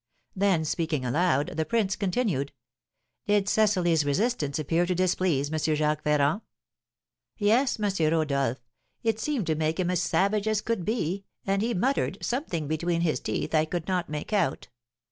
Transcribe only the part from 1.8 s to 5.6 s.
continued, "Did Cecily's resistance appear to displease M.